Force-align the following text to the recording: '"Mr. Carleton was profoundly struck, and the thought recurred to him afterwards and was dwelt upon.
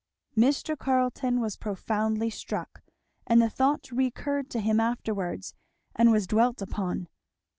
'"Mr. 0.35 0.75
Carleton 0.75 1.39
was 1.39 1.55
profoundly 1.55 2.31
struck, 2.31 2.81
and 3.27 3.39
the 3.39 3.51
thought 3.51 3.91
recurred 3.91 4.49
to 4.49 4.59
him 4.59 4.79
afterwards 4.79 5.53
and 5.95 6.11
was 6.11 6.25
dwelt 6.25 6.59
upon. 6.59 7.07